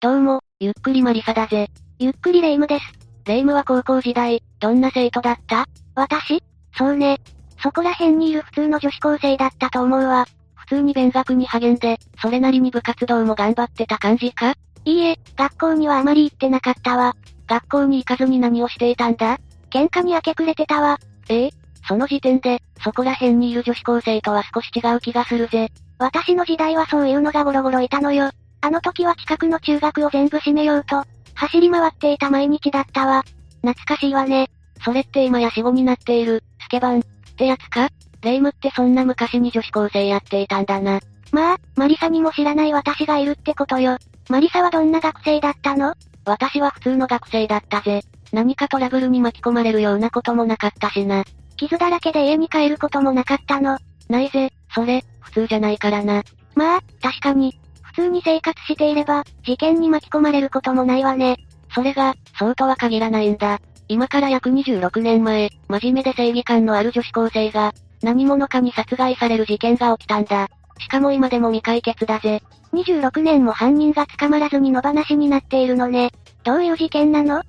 [0.00, 1.66] どうも、ゆっくりマリサだぜ。
[1.98, 2.84] ゆっくりレ夢ムです。
[3.24, 5.66] レ夢ムは高校時代、どんな生徒だった？
[5.96, 6.40] 私？
[6.76, 7.18] そうね。
[7.60, 10.24] そこら辺にいる普通の女子高生だったと思うわ。
[10.54, 14.54] 普通に勉学に励んで、それなりに部活動も頑張ってた感じか？
[14.84, 17.16] いいえ、学校にはあまり行ってなかったわ。
[17.48, 19.38] 学校に行かずに何をしていたんだ？
[19.68, 21.00] 喧嘩に明け暮れてたわ。
[21.28, 21.50] ええ？
[21.88, 25.72] その時点で、そこら辺にいる女子高生とは少し違う気がするぜ。
[25.98, 28.30] 私の時代はそういうのがゴロゴロいたのよ。
[28.60, 31.04] あの時は近くの中学を全部閉めようと、
[31.34, 33.22] 走り回っていた毎日だったわ。
[33.62, 34.50] 懐かしいわね。
[34.84, 37.02] それって今や死後になっている、スケバン、っ
[37.36, 37.88] てやつか？
[38.22, 41.00] レイムってそんな昔に女子高生やっていたんだな。
[41.30, 43.96] まあ、マリサにも知らない私がいるってことよ。
[44.28, 45.94] マリサはどんな学生だったの？
[46.24, 48.02] 私は普通の学生だったぜ。
[48.32, 51.24] 何かトラブルに巻き込まれるようなこともなかったしな。
[51.56, 53.78] 傷だらけで家に帰ることもなかったの。
[54.08, 56.22] ないぜ、それ、普通じゃないからな。
[56.54, 57.58] まあ、確かに。
[57.98, 61.36] 普通に生活していれば、事件に巻き込まれることもないわね。
[61.74, 63.58] それが、そうとは限らないんだ。
[63.88, 70.48] 今から約26年前、真面目で正義感のある女子高生が、何者かに殺害される事件が起きたんだ。
[70.78, 72.40] しかも今でも未解決だぜ。
[72.72, 76.12] 26年も犯人が捕まらずに野放しになっているのね。
[76.44, 77.42] どういう事件なの？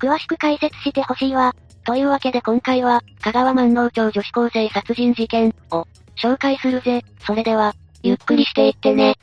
[0.00, 1.54] 詳しく解説してほしいわ。
[1.84, 7.04] というわけで今回は、香川万能町女子高生殺人事件を紹介するぜ。
[7.26, 9.18] それでは、ゆっくりしていってね。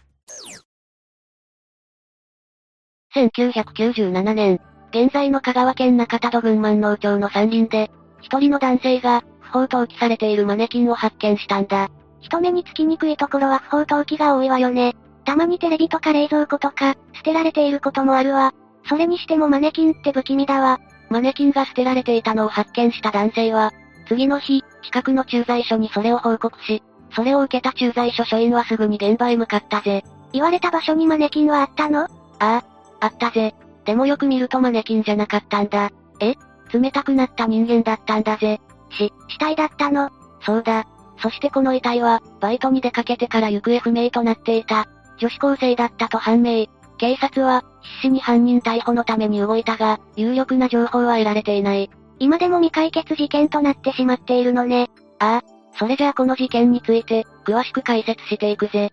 [3.16, 4.60] 1997年、
[4.92, 11.90] 現在の香川県中田戸郡万能町の山林で、一人の男性が、不法投棄されているマネキンを発見したんだ。
[12.22, 14.96] 人目につきにくいところは不法投棄が多いわよね。
[15.26, 18.54] たまにテレビとか冷蔵庫とか、捨てられていることもあるわ。
[18.88, 20.80] それにしてもマネキンって不気味だわ。
[21.10, 23.72] マネキンが捨てられていたのを発見した男性は、
[24.08, 26.84] 次の日、近くの駐在所にそれを報告し、
[27.16, 30.04] それを受けた駐在所所員はすぐに現場へ向かったぜ。
[30.32, 32.04] 言われた場所にマネキンはあったの？
[32.04, 32.08] あ
[32.40, 32.64] あ、
[33.00, 33.54] あったぜ。
[33.86, 35.90] でもよく見るとマネキンじゃなかったんだ。
[36.20, 36.36] え？
[36.72, 38.60] 冷たくなった人間だったんだぜ。
[38.92, 40.10] し、死体だったの？
[40.42, 40.86] そうだ。
[41.22, 44.88] そしてこの遺体は、バイトに出かけてから行方不明となっていた。
[45.18, 46.68] 女子高生だったと判明。
[46.98, 51.90] 警察は、必死に犯人逮捕のために動いたが、有力な情報は得られていない。
[52.20, 54.90] 今でも未解決事件となってしまっているのね。
[55.20, 58.92] ああ、それじゃあこの事件について、詳しく解説していくぜ。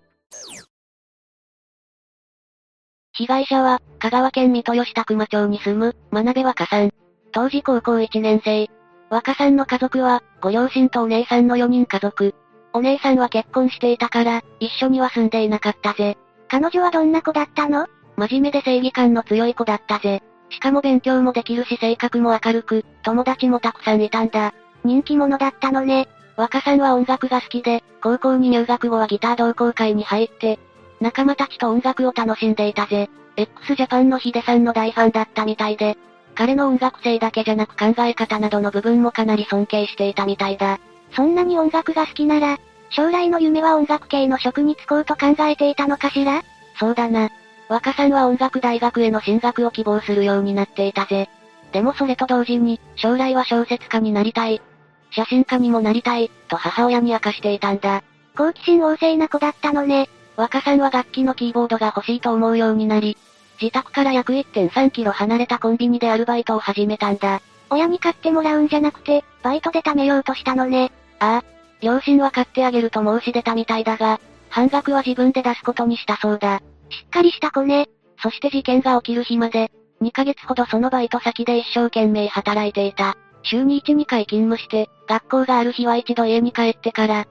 [3.17, 6.91] 被害者は、香川県三豊市宅間町に住む、真鍋若さん。
[7.33, 8.69] 当時高校1年生。
[9.09, 12.35] 若さんの家族は、ご両親とお姉さんの4人家族。
[12.75, 16.19] お姉さんは結婚していたから、一緒には住んでいなかったぜ。
[16.49, 17.87] 彼女はどんな子だったの？
[18.17, 20.23] 真面目で正義感の強い子だったぜ。
[20.51, 24.53] しかも勉強もできるし性格も明るく、友達もたくさんいたんだ。
[24.85, 26.07] 人気者だったのね。
[26.37, 30.59] 若さんは音楽が好きで、高校に入学後はギター同好会に入って、
[31.01, 33.11] 仲間たちと音楽を楽しんでいたぜ。
[33.37, 35.97] x ジャパンのヒデさんの大ファンだったみたいで、
[36.35, 40.79] 彼の音楽性だけじゃなく考え方などの部分もかなり尊敬していたみたいだ。
[41.13, 42.59] そんなに音楽が好きなら、
[42.91, 46.43] 将来の夢は音楽系の職に就こうと考えていたのかしら？
[46.79, 47.31] そうだな。
[47.69, 51.29] 若さんは音楽大学への進学を希望するようになっていたぜ。
[51.73, 54.63] でもそれと同時に、将来は小説家になりたい。
[55.11, 58.03] 写真家にもなりたい、と母親に明かしていたんだ。
[58.37, 60.09] 好奇心旺盛な子だったのね。
[60.37, 63.17] 若さんは楽器のキーボードが欲しいと思うようになり、
[63.61, 67.41] 自宅から約1.3キロ離れたコンビニでアルバイトを始めたんだ。
[67.71, 70.93] 親に買ってもらうんじゃなくて、バイトで貯めようとしたのね。
[71.19, 71.45] ああ、
[71.81, 74.21] 両親は買ってあげると申し出たみたいだが、
[74.51, 76.61] 半額は自分で出すことにしたそうだ。
[76.91, 77.89] しっかりした子ね。
[78.23, 79.71] そして事件が起きる日まで、
[80.03, 83.17] 2ヶ月ほどそのバイト先で一生懸命働いていた。
[83.43, 87.27] 週に1、2回勤務して、学校がある日は一度家に帰ってから、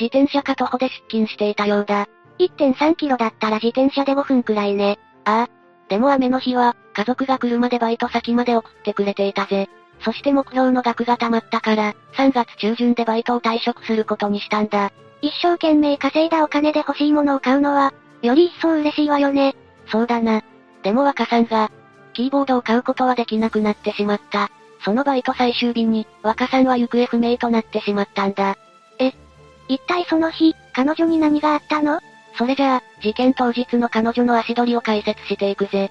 [0.00, 2.06] 自転車か徒歩で出勤していたようだ。
[2.38, 4.98] 1.3キロだったら自転車で5分くらいね。
[5.24, 5.48] ああ。
[5.88, 9.68] でも雨の日は、家族が車でバイト先まで送ってくれていたぜ。
[10.00, 14.92] そして目標の額が溜まったから、3月中旬でバイトを退職することにしたんだ。
[15.22, 19.56] 一生懸命稼いだお金で欲しいものを買うのは、より一層嬉しいわよね。
[19.90, 20.42] そうだな。
[20.82, 21.70] でも若さんが、
[22.12, 24.50] キーボードを買うことはできなくなってしまった。
[24.84, 28.56] そのバイト最終日に、若さんは行方不明となってしまったんだ。
[29.00, 29.12] え、
[29.68, 32.00] 一体その日、彼女に何があったの？
[32.38, 35.90] それじゃあ、事件当日の彼女の足取りを解説していくぜ。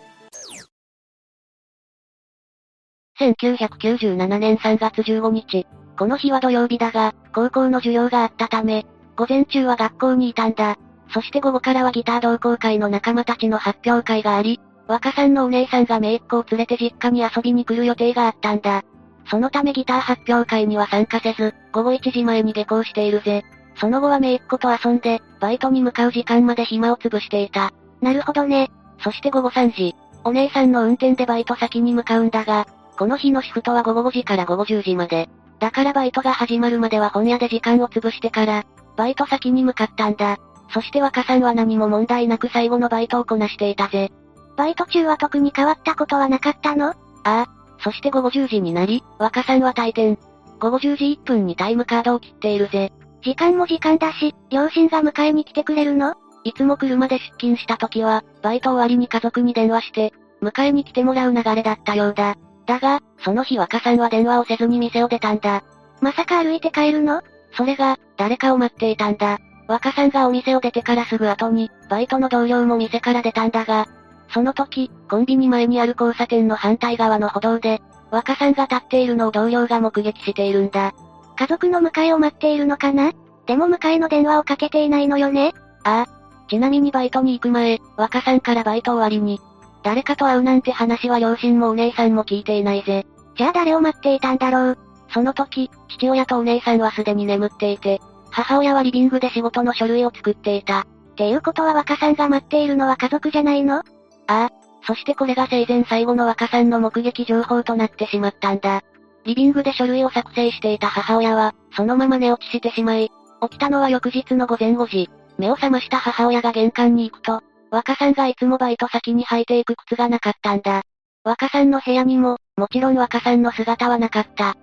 [3.20, 5.68] 1997年3月15日。
[5.98, 8.86] この日は土曜日だが、高校の授業があったため、
[9.18, 10.78] 午前中は学校にいたんだ。
[11.14, 18.84] そして午後からはギター同好会の仲間たちの発表会があり、若さんのお姉さんが姪っ子を連れて実家に遊びに来る予定があったんだ。
[19.30, 23.44] そのためギター発表会には参加せず、午後1時前に下校しているぜ。
[23.80, 27.74] その後は姪っ子と遊んで、バイトに向かう時間まで暇を潰していた。
[28.02, 28.72] なるほどね。
[29.04, 35.30] そして午後3時、お姉さんの運転でバイト先に向かうんだが、この日のシフトは午後5時から午後10時まで。
[35.60, 38.66] だからバイトが始まるまでは本屋で時間を潰してから、
[38.96, 40.38] バイト先に向かったんだ。
[40.74, 44.12] そして若さんは何も問題なく最後のバイトをこなしていたぜ。
[44.56, 46.90] バイト中は特に変わったことはなかったの？
[46.90, 47.48] ああ。
[47.80, 50.18] そして午後10時になり、若さんは退店。
[50.60, 52.92] 午後10時1分にタイムカードを切っているぜ。
[53.22, 56.16] 時間も時間だし、両親が迎えに来てくれるの？
[56.44, 62.36] いつも車で出勤した時は、バイト終わりに家族に電話して、迎えに来てもらう流れだったようだ。
[62.66, 65.64] だが、その日若さんは電話をせずに店を出たんだ。
[66.02, 67.22] まさか歩いて帰るの？
[67.54, 69.40] それが、誰かを待っていたんだ。
[69.68, 73.88] 若さんがお店を出てからすぐ後に、バイトの同僚も店から出たんだが、
[74.34, 77.82] その時、コンビニ前にある交差点の反対側の歩道で、
[78.12, 80.94] 若さんが立っているのを同僚が目撃しているんだ。
[81.38, 83.12] 家族の迎えを待っているのかな？
[83.46, 85.54] でも迎えの電話をかけていないのよね？
[85.84, 86.48] ああ。
[86.50, 89.40] ちなみにバイトに行く前、若さんからバイト終わりに、
[89.84, 93.06] 誰かと会うなんて話は両親もお姉さんも聞いていないぜ。
[93.38, 94.78] じゃあ誰を待っていたんだろう？
[95.14, 98.02] その時、父親とお姉さんはすでに眠っていて、
[98.32, 100.82] 母親はリビングで仕事の書類を作っていた。
[100.82, 100.86] っ
[101.16, 103.78] ていうことは若さんが待っているのは家族じゃないの？
[103.78, 103.84] あ
[104.28, 104.50] あ。
[104.86, 108.84] そしてこれが生前最後の若さんの目撃情報となってしまったんだ。
[109.28, 115.10] リビングで書類を作成していた母親は、そのまま寝落ちしてしまい、起きたのは翌日の午前5時。
[115.38, 120.82] 目を覚ました母親が玄関に行くと、若さんがいつもバイト先に履いていく靴がなかったんだ。
[121.26, 124.56] 若さんの部屋にも、もちろん若さんの姿はなかった。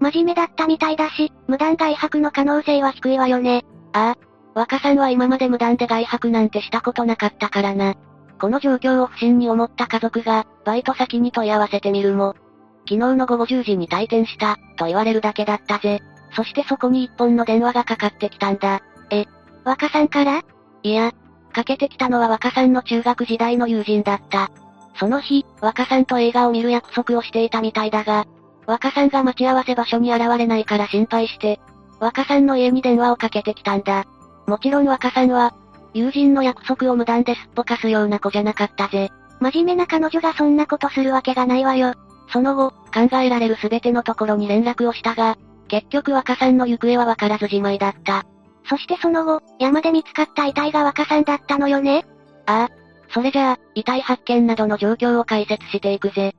[0.00, 3.66] 真面目だったみたいだし、無断外泊の可能性は低いわよね。
[3.92, 4.26] ああ。
[4.54, 7.94] 若さんは今まで無断で外泊なんてしたことなかったからな。
[8.40, 12.34] この状況を不審に思った家族が、バイト先に問い合わせてみるも、
[12.88, 16.02] 昨日の午後10時に退店した、と言われるだけだったぜ。
[16.34, 18.80] そしてそこに一本の電話がかかってきたんだ。
[19.10, 19.26] え、
[19.64, 20.42] 若さんから？
[20.82, 21.12] いや、
[21.52, 24.50] かけてきたのは若さんの中学時代の友人だった。
[24.98, 28.26] その日、若さんと映画を見る約束をしていたみたいだが、
[28.66, 31.60] 若さんが待ち合わせ場所に現れないから心配して、
[31.98, 34.04] 若さんの家に電話をかけてきたんだ。
[34.46, 35.54] もちろん若さんは、
[35.94, 39.10] 友人の約束を無断ですっぽかすような子じゃなかったぜ。
[39.40, 41.94] 真面目な彼女がそんなことするわけがないわよ。
[42.28, 45.36] その後、考えられる全てのところに連絡をしたが、
[45.68, 48.24] 結局若さんの行方はわからずじまいだった。
[48.68, 52.04] そしてその後、山で見つかった遺体が若さんだったのよね？
[52.46, 53.12] ああ。
[53.12, 56.34] それじゃあ、遺体発見などの状況を解説していくぜ。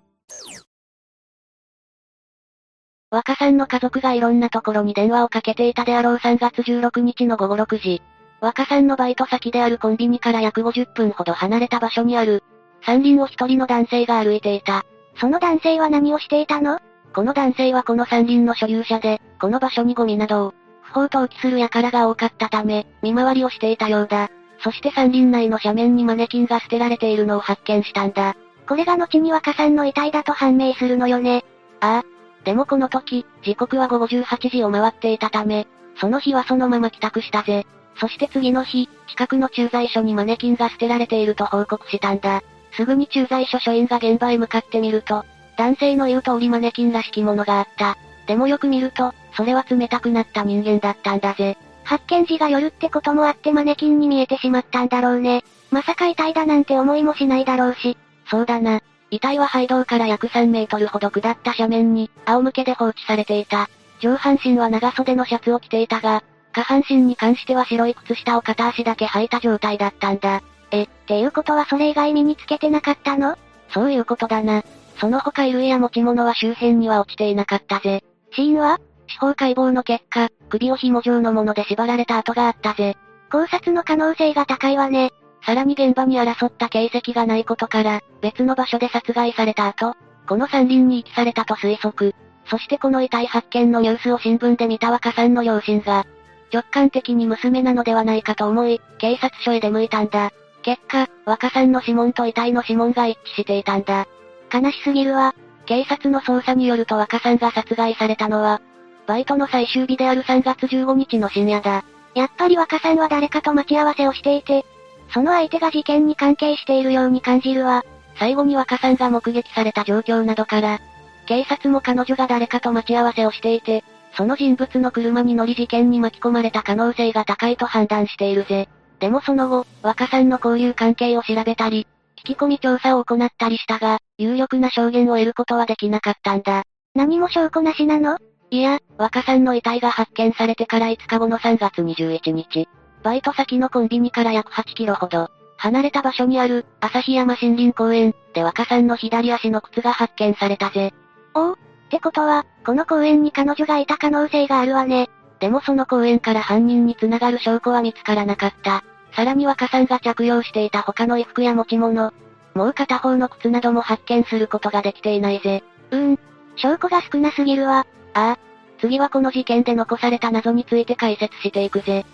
[3.10, 8.02] 若さんの家族がいろんなところに電話をかけていたであろう3月16日の午後6時。
[8.42, 12.44] 若さんのバイト先であるコンビニから約50分ほど離れた場所にある、
[12.86, 14.86] 山林を一人の男性が歩いていた。
[15.20, 16.80] その男性は何をしていたの？
[17.14, 24.30] この男性はこの山林の所有者で、この場所にゴミなどを、不法投棄する輩が多かったため、見回りをしていたようだ。
[24.60, 28.36] そして山林内の斜面にマネキンが捨てられているのを発見したんだ。
[28.68, 31.46] これが後に若さんの遺体だと判明するのよね。
[31.80, 32.44] ああ。
[32.44, 35.68] でもこの時、時刻は午後18時を回っていたため、
[36.00, 37.66] その日はそのまま帰宅したぜ。
[38.00, 42.44] そして次の日、近くの駐在所にマネキンが捨てられていると報告したんだ。
[42.74, 45.26] すぐに駐在所所員が現場へ向かってみると、
[45.58, 47.98] 男性の言う通りマネキンらしきものがあった。
[48.28, 51.58] でもよく見ると、それは冷たくなった人間だったんだぜ。
[51.84, 55.44] 発見時が夜ってこともあってマネキンに見えてしまったんだろうね。
[55.72, 57.98] まさか遺体だなんて思いもしないだろうし。
[58.30, 58.82] そうだな。
[59.10, 63.70] 遺体は廃道から約3メートルほど下った斜面に、仰向けで放置されていた。
[64.00, 70.42] 上半身は長袖のシャツを着ていたが、下半身に関しては白い靴下を片足だけ履いた状態だったんだ。
[70.72, 73.38] え、っていうことはそれ以外身につけてなかったの？
[73.74, 74.64] そういうことだな。
[75.00, 78.04] その他衣類や持ち物は周辺には落ちていなかったぜ。
[78.32, 78.80] 死因は？
[79.08, 82.98] 司法解剖の結果、首を紐状のもので縛られた跡があったぜ。
[83.32, 85.12] 考察の可能性が高いわね。
[85.46, 89.94] さらに現場に争った形跡がないことから、別の場所で殺害された後、
[90.28, 92.14] この山林に遺棄されたと推測。
[92.50, 96.06] そしてこの遺体発見のニュースを新聞で見た若さんの両親が、
[96.52, 100.32] 直感的に娘なのではないかと思い、警察署へ出向いたんだ。
[100.68, 104.06] 結果、若さんの指紋と遺体の指紋が一致していたんだ。
[104.54, 105.34] 悲しすぎるわ。
[105.66, 108.62] 警察の捜査によると若さんが殺害されたのは、
[109.06, 111.86] バイトの最終日である3月15日の深夜だ。
[112.16, 114.66] やっぱり若さんは誰かと待ち合わせをしていて、
[115.14, 117.86] その相手が事件に関係しているように感じるわ。
[118.20, 120.82] 最後に若さんが目撃された状況などから、
[121.28, 123.86] 警察も彼女が誰かと待ち合わせをしていて、
[124.18, 128.68] その人物の車に乗り事件に巻き込まれた可能性が高いと判断しているぜ。
[129.00, 131.86] でもその後、若さんの交友関係を調べたり、
[132.20, 136.64] 聞き込み調査を行ったりしたが、有力な証言を得ることはできなかったんだ。
[136.96, 138.18] 何も証拠なしなの？
[138.50, 142.68] いや、若さんの遺体が発見されてから5日後の3月21日。
[143.04, 150.94] バイト先のコンビニから約8キロほど、離れた場所にある、旭山森林公園、で若さんの左足の靴が発見されたぜ。
[151.36, 151.56] おおっ
[151.90, 155.10] てことは、この公園に彼女がいた可能性があるわね。
[155.40, 158.84] でもその公園から犯人に繋がる証拠は見つからなかった。
[159.14, 162.14] さらに若さんが着用していた他の衣服や持ち物、
[162.56, 165.64] もう片方の靴なども発見することができていないぜ。
[165.92, 166.20] うーん。
[166.56, 167.86] 証拠が少なすぎるわ。
[168.14, 168.40] ああ。
[168.80, 172.06] 次はこの事件で残された謎について解説していくぜ。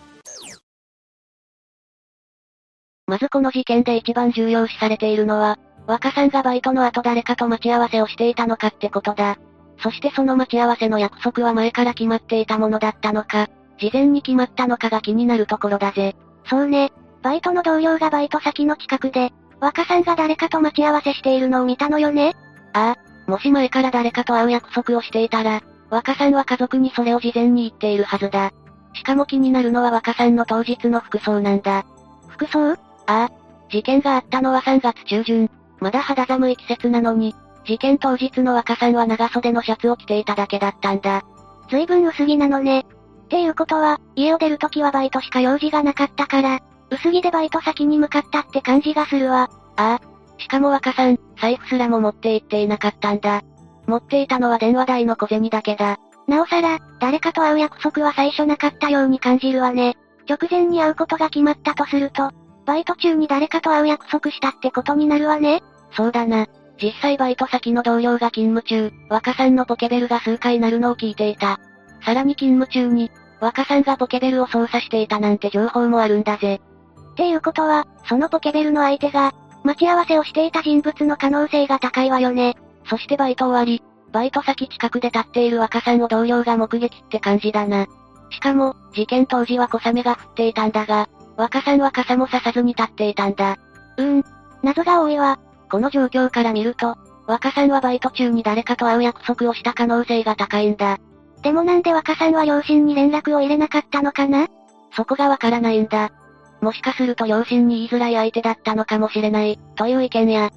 [3.07, 9.37] まずこの事件で一番重要視されているのは、若さんがバイトの後誰かと待ち合わせをしていたのかってことだ。
[9.79, 13.49] そしてその待ち合わせの約束は前から決まっていたものだったのか、
[13.79, 16.15] 事前に決まったのかが気になるところだぜ。
[16.45, 16.91] そうね。
[17.21, 22.33] バイトの同僚がバイト先の近くで、若さんが誰かと待ち合わせしているのを見たのよね
[22.73, 28.51] ああ、もし前から誰かと会う約束をしていたら、若さんは家族にそれを事前に言っているはずだ。
[28.93, 31.85] しかも気になるのは若さんの当日の服装なんだ。
[32.27, 32.73] 服装？
[32.73, 33.29] ああ、
[33.69, 35.49] 事件があったのは3月中旬。
[35.79, 37.35] まだ肌寒い季節なのに、
[37.65, 41.24] 事件当日の若さんは長袖のシャツを着ていただけだったんだ。
[41.70, 42.86] 随分薄着なのね。
[43.25, 49.50] っていうことは、家を出るときはバイトしか用事がなかったから、薄着でバイト先に向かったって感じがするわ。
[49.77, 50.01] ああ。
[50.38, 53.41] しかも若さん、財布すらも持って行っていなかったんだ。
[53.88, 55.98] 持っていたのは電話代の小銭だけだ。
[56.27, 59.96] なおさら、誰かと会う約束は最初なかったように感じるわね。
[60.29, 62.32] 直前に会うことが決まったとすると、
[62.65, 65.63] バイト中に誰かと会う約束したってことになるわね。
[65.91, 66.48] そうだな。
[66.81, 71.59] 実際バイト先の同僚が勤務中、若さんのポケベルが数回鳴るのを聞いていた。
[72.03, 76.61] さらに勤務中に、若さんがポケベルを操作していたなんて情報もあるんだぜ。
[77.11, 82.55] っていうことは、そのポケベルの相手が、待ち合わせをしていた人物の可能性が高いわよね。
[82.89, 87.87] そしてバイト終わり、バイト先近くで立っている若さんを同僚が目撃って感じだな。
[88.29, 93.57] しかも、事件当時は小雨が降っていたんだが、若さんは傘もささずに立っていたんだ。
[93.97, 94.23] うーん。
[94.63, 95.39] 謎が多いわ。
[95.73, 100.99] この状況から見ると、若さんはバイト中に誰かと会う約束をした可能性が高いんだ。
[101.41, 104.45] でもなんで若さんは両親に連絡を入れなかったのかな？
[104.95, 106.11] そこがわからないんだ。
[106.61, 110.51] もしかすると両親に言いづらい相手だったのかもしれない、という意見や、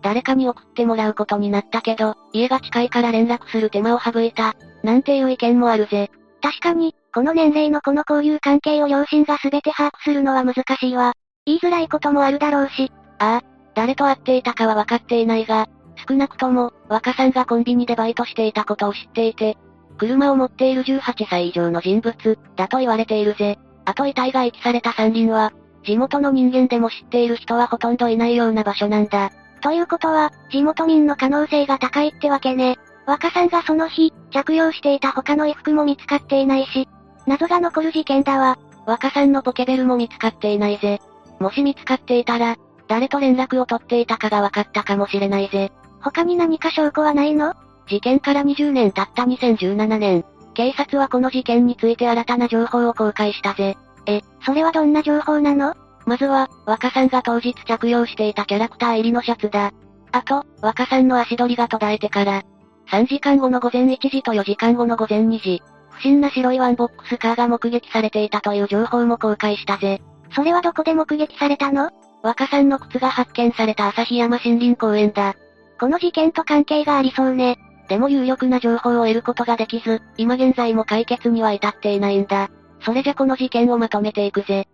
[0.00, 6.10] 誰かに送ってもらうことになったけど、家が近いから連絡する手間を省いた、なんていう意見もあるぜ。
[6.40, 11.12] 確かに、この年齢のこの交友関係を両親が全て把握するのは難しいわ。
[11.44, 12.90] 言いづらいこともあるだろうし。
[13.18, 15.68] ああ、誰と会っていたかは分かっていないが、
[16.08, 19.56] 少なくとも、若さんがコンビニでバイトしていたことを知っていて、
[19.98, 23.58] 車を持っている18歳以上の人物、だと言われているぜ。
[23.84, 25.52] あと遺体が遺棄された山林は、
[25.84, 29.30] 地元の人間でも知っている人はほとんどいないような場所なんだ。
[29.60, 32.78] ということは、地元民の可能性が高いってわけね。
[33.06, 36.88] 若さんがその日、着用していた他の衣服も見つかっていないし、
[37.26, 38.58] 謎が残る事件だわ。
[38.86, 41.00] 若さんのポケベルも見つかっていないぜ。
[41.38, 42.56] もし見つかっていたら、
[42.92, 45.72] 誰と連絡を取っていたかが分かったかもしれないぜ。
[46.02, 47.54] 他に何か証拠はないの？
[47.88, 53.78] 事件から20年経った2017年、警察はこの事件について新たな情報を公開したぜ。
[54.04, 55.74] え、それはどんな情報なの？
[56.04, 59.72] まずは、若さんが当日着用していたキャラクター入りのシャツだ。
[60.12, 62.42] あと、若さんの足取りが途絶えてから、
[62.90, 70.02] 3時間後の午前1時と4時間後の午前2時、不審な白いワンボックスカーが目撃されていたという情報も公開したぜ。
[70.34, 71.88] それはどこで目撃されたの？
[72.22, 75.34] 若さんの靴が発見された旭山森林公園だ。
[75.80, 77.58] この事件と関係がありそうね。
[77.88, 82.50] でも有力な情報を得ることができず、今現在も解決には至っていないんだ。
[82.80, 84.68] それじゃこの事件をまとめていくぜ。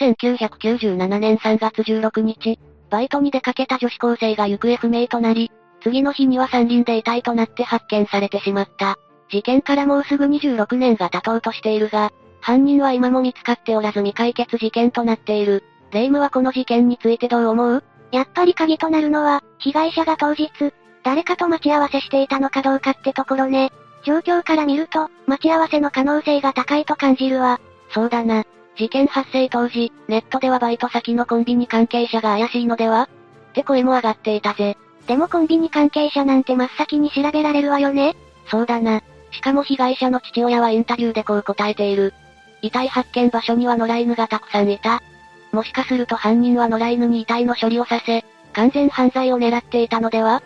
[0.00, 2.58] 1997年3月16日、
[2.90, 8.96] バイトに出かけた女子高生が行方不明となり、次の日には山林で遺体となって発見されてしまった。
[9.30, 12.12] 事件からもうすぐ26年が経とうとしているが、
[12.44, 15.64] 犯人は今も見つかっておらず未解決事件となっている。
[15.92, 17.84] レイムはこの事件についてどう思う？
[18.12, 20.50] やっぱり鍵となるのは、被害者が当日、
[21.02, 23.72] 誰かと待ち合わせしていたのかどうかってところね。
[24.04, 27.62] 状況から見ると、待ち合わせの可能性が高いと感じるわ。
[27.94, 28.44] そうだな。
[28.76, 33.08] 事件発生当時、ネットではバイト先のコンビニ関係者が怪しいのでは？
[33.52, 34.76] って声も上がっていたぜ。
[35.06, 38.16] でもコンビニ関係者なんて真っ先に調べられるわよね
[38.50, 39.02] そうだな。
[39.30, 42.12] しかも被害者の父親はインタビューでこう答えている。
[42.64, 45.02] 遺体発見場所には野良犬がたくさんいた。
[45.52, 50.42] もしかすると犯人は野良犬に遺体の処理をさせ、完全犯罪を狙っていたのでは？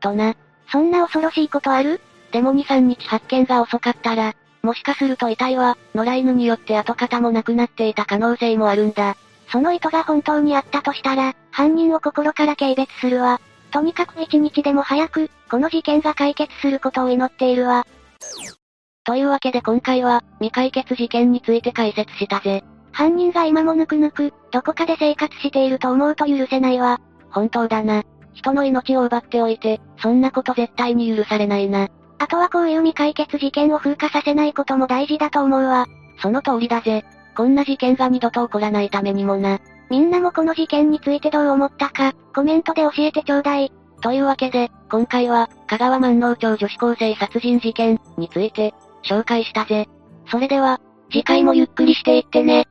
[0.00, 0.36] とな。
[0.70, 2.00] そんな恐ろしいことある？
[2.30, 9.16] でも2、3日発見が遅かったら、もしかすると遺体は、野良犬によって跡形もなくなっていた可能性もあるんだ。
[9.50, 13.40] その意図が本当にあったとしたら、犯人を心から軽蔑するわ。
[13.72, 17.84] とにかく一日でも早く、この事件が解決することを祈っているわ。
[19.04, 22.62] というわけで今回は、未解決事件について解説したぜ。
[22.92, 27.00] 犯人が今もぬくぬく、どこかで生活していると思うと許せないわ。
[27.30, 28.04] 本当だな。
[28.32, 31.88] 人の命を奪っておいて、そんなこと絶対に許されないな。
[32.18, 35.86] あとはこういう未解決事件を風化させないことも大事だと思うわ。
[36.20, 37.04] その通りだぜ。
[37.36, 39.58] こんな事件が二度と起こらないためにもな。
[39.90, 43.72] みんなもこの事件についてどう思ったか、コメントで教えてちょうだい。
[44.00, 49.88] というわけで、今回は、香川万能町女子高生殺人事件について、紹介したぜ。
[50.30, 50.80] それでは、
[51.10, 52.66] 次回もゆっくりしていってね。